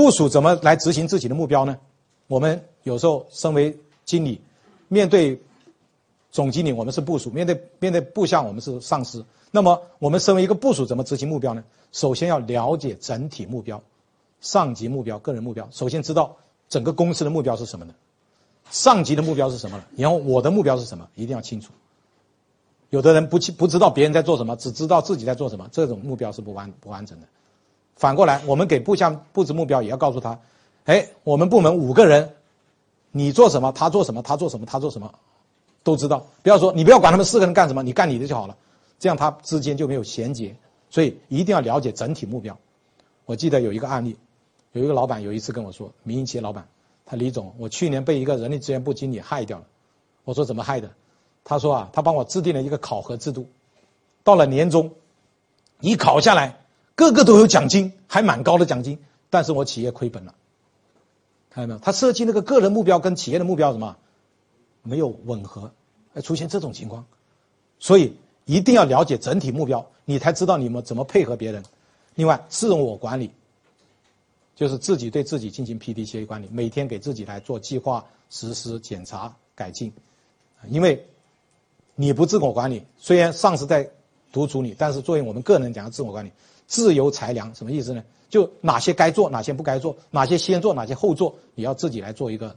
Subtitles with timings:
[0.00, 1.76] 部署怎么来执行自己的目标呢？
[2.26, 4.40] 我们有时候身为经理，
[4.88, 5.38] 面对
[6.32, 9.22] 总经理，我们是部署；面对面对部下，我们是上司。
[9.50, 11.62] 那么，我们身为一个部署，怎么执行目标呢？
[11.92, 13.82] 首先要了解整体目标、
[14.40, 15.68] 上级目标、个人目标。
[15.70, 16.34] 首先知道
[16.70, 17.92] 整个公司的目标是什么呢？
[18.70, 19.84] 上级的目标是什么？
[19.96, 21.06] 然后我的目标是什么？
[21.14, 21.74] 一定要清楚。
[22.88, 27.26] 有的人不去不知道别人在做什么，只知道自己在做什么，这种目标是不完不完整的。
[28.00, 30.38] 反过来，我们给部下布置目标，也要告诉他：，
[30.86, 32.34] 哎，我们部门五个人，
[33.10, 35.12] 你做什么，他做什么，他做什么，他做什么，
[35.82, 36.24] 都知道。
[36.42, 38.56] 不要说你不要管他们四个人干什么，你干你的就好了。
[38.98, 40.56] 这样他之间就没有衔接，
[40.88, 42.56] 所以一定要了解整体目标。
[43.26, 44.16] 我记得有一个案例，
[44.72, 46.66] 有一个老板有一次跟我说，民营企业老板，
[47.04, 49.64] 他李总，我去年被一个人力资源部经理害掉了。
[50.24, 50.90] 我说怎么害的？
[51.44, 53.46] 他说啊，他帮我制定了一个考核制度，
[54.24, 54.90] 到了年终，
[55.80, 56.59] 一考下来，
[57.00, 58.98] 个个都有奖金，还蛮高的奖金，
[59.30, 60.34] 但是我企业亏本了。
[61.50, 61.78] 看到没有？
[61.80, 63.96] 他设计那个个人目标跟企业的目标什么
[64.82, 65.72] 没有吻合，
[66.14, 67.06] 哎，出现这种情况，
[67.78, 68.14] 所以。
[68.46, 71.62] 一定要了解整体目标，你才知道你们怎么配合别人。
[72.16, 73.30] 另外，自我管理
[74.56, 79.92] 就是自己对自己进行 PDCA 管理，每天给自己来做计划、实施、检查、改进。
[80.68, 81.06] 因为
[81.94, 83.88] 你不自我管理，虽然上司在
[84.32, 86.32] 督促你，但是作为我们个人讲的自我管理，
[86.70, 88.04] 自由裁量什么意思呢？
[88.28, 92.56] 就哪些该做，哪些不该做，哪些先做，哪些后做，你要自己来做一个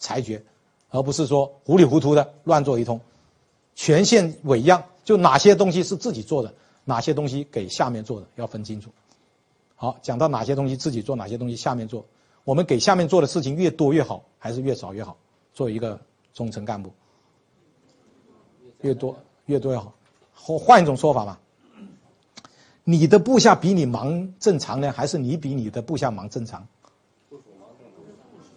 [0.00, 0.44] 裁决，
[0.90, 3.00] 而不是说糊里糊涂的乱做一通，
[3.76, 4.82] 全线委样。
[5.04, 6.52] 就哪些东西是自己做的，
[6.84, 8.90] 哪些东西给下面做的，要分清楚。
[9.76, 12.04] 好，讲到哪些东西自己做，哪些东西下面做，
[12.42, 15.16] 我们给下面做的事情越多越好，还是越少越好？
[15.54, 16.00] 作为一个
[16.34, 16.92] 中层干部，
[18.80, 19.14] 越多
[19.46, 19.94] 越多越好。
[20.34, 21.38] 或换一种说法吧，
[22.84, 26.66] 你的部下比你忙正常呢，还是你比你的部下忙正常？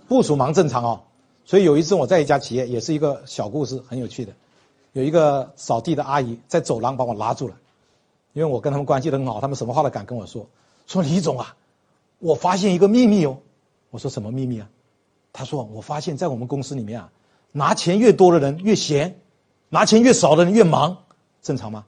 [0.07, 1.01] 部署忙正常哦。
[1.45, 4.33] 所以有一次我在一家企业，也是一个小故事，很有趣的。
[4.93, 7.55] 有一个扫地的阿姨在走廊把我拉住了，
[8.33, 10.47] 因为我跟他们关系很好，他们什么话都敢跟我说。
[10.87, 11.55] 说李总啊，
[12.19, 13.37] 我发现一个秘密哦。
[13.91, 14.69] 我说什么秘密啊？
[15.33, 17.11] 他说我发现在我们公司里面啊，
[17.51, 19.19] 拿钱越多的人越闲，
[19.69, 20.97] 拿钱越少的人越忙，
[21.41, 21.85] 正常吗？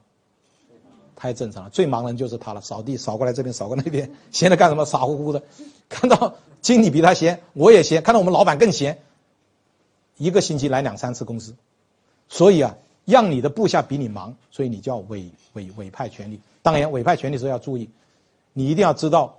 [1.20, 2.60] 太正常了，最忙人就是他了。
[2.60, 4.84] 扫地扫过来这边，扫过那边， 闲的干什么？
[4.84, 5.42] 傻乎乎的。
[5.88, 9.00] 看到经理比他闲，我也闲；看到我们老板更闲，
[10.16, 11.56] 一个星期来两三次公司，
[12.28, 12.76] 所以啊。
[13.10, 16.38] 让你的部下比你忙，所以你就要委委委派权力。
[16.60, 17.88] 当然，委派权力时候要注意，
[18.52, 19.38] 你一定要知道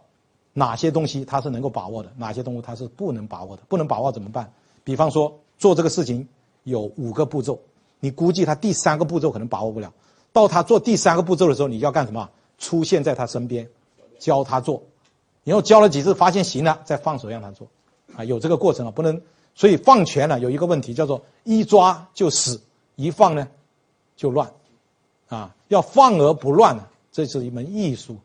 [0.53, 3.61] 哪些东西他是能够把握的，哪些东西他是不能把握的。
[3.69, 4.51] 不能把握怎么办？
[4.83, 6.27] 比方说做这个事情
[6.63, 7.59] 有五个步骤，
[7.99, 9.93] 你估计他第三个步骤可能把握不了。
[10.31, 12.29] 到他做第三个步骤的时候，你要干什么？
[12.57, 13.69] 出现在他身边，
[14.19, 14.83] 教他做，
[15.43, 17.67] 然后教了几次发现行了，再放手让他做。
[18.15, 19.21] 啊，有这个过程啊，不能。
[19.55, 22.61] 所以放权呢，有一个问题叫做一抓就死，
[22.95, 23.47] 一放呢。
[24.15, 24.51] 就乱，
[25.29, 26.77] 啊，要放而不乱
[27.09, 28.17] 这是一门艺术，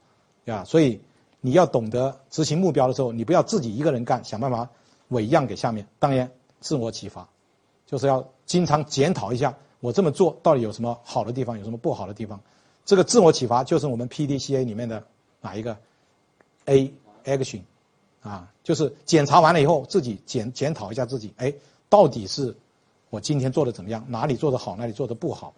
[0.45, 1.01] 啊，所以
[1.41, 4.69] 你要懂得执行目标的时候，你不要自己一个人干，想办法
[5.11, 5.87] 委让给下面。
[6.01, 6.29] 当然，
[6.59, 7.29] 自我启发，
[7.87, 12.41] 就是要经常检讨一下，我这么做到底有什么好的地方，有什么不好的地方。
[12.87, 15.05] 这个自我启发就是我们 P D C A 里面的
[15.43, 15.77] 哪一个
[16.65, 16.91] A
[17.27, 17.61] action，
[18.23, 21.53] 啊，就是检查完了以后，自己检检讨一下自己，哎，
[21.91, 22.57] 到底是
[23.11, 25.53] 我今天做的怎么样，哪里做的好，哪里做的不好。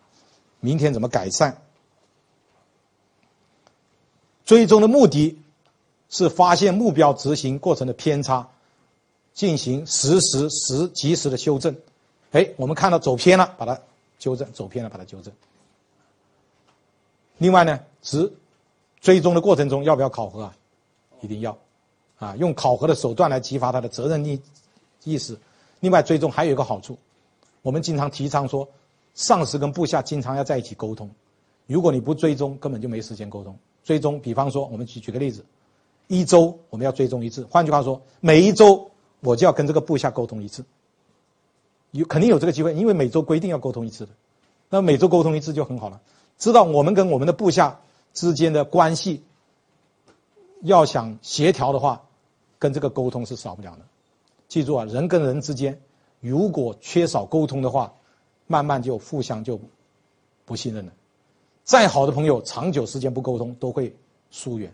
[0.59, 1.59] 明天怎么改善？
[4.44, 5.41] 最终的目的
[6.10, 8.48] 是发现目标执行过程的偏差，
[9.34, 11.76] 进行实时时及时的修正。
[12.32, 13.81] 哎，我们看到走偏了，把它
[14.19, 15.32] 纠正；走偏了，把它纠正。
[17.38, 18.32] 另外呢，值
[19.00, 20.56] 追踪的过程中要不要考核啊？
[21.21, 21.59] 一定要，
[22.19, 24.41] 啊，用考核的手段来激发他的责任意
[25.04, 25.38] 意识。
[25.81, 26.99] 另外，追踪还有一个好处，
[27.62, 28.69] 我们经常提倡说。
[29.15, 31.10] 上司跟部下经常要在一起沟通，
[31.66, 33.59] 如果你不追踪，根本就没时间沟通。
[33.83, 35.43] 追踪，比方说，我们举举个例子，
[36.06, 37.43] 一周我们要追踪一次。
[37.50, 38.91] 换句话说，每一周
[39.21, 40.62] 我就要跟这个部下沟通一次。
[41.91, 44.12] 有肯定有这个机会，因为每周规定要沟通一次的，
[44.71, 46.00] 那每周沟通一次就很好了。
[46.38, 47.80] 知道我们跟我们的部下
[48.12, 49.22] 之间的关系，
[50.62, 52.03] 要想协调的话，
[52.59, 53.83] 跟这个沟通是少不了的。
[54.48, 55.80] 记住啊，人跟人之间
[56.21, 57.94] 如果缺少沟通的话，
[58.47, 59.59] 慢慢就互相就
[60.44, 60.92] 不信任了，
[61.65, 63.97] 再好的朋友，长久时间不沟通都会
[64.30, 64.65] 疏远。